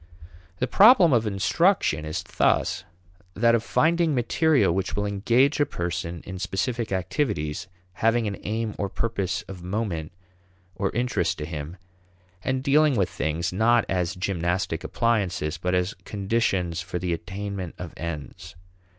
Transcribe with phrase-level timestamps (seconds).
[0.57, 2.85] The problem of instruction is thus
[3.35, 8.73] that of finding material which will engage a person in specific activities having an aim
[8.79, 10.11] or purpose of moment
[10.73, 11.77] or interest to him,
[12.43, 17.93] and dealing with things not as gymnastic appliances but as conditions for the attainment of
[17.95, 18.55] ends.